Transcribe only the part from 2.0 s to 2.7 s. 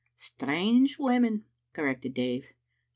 Dave.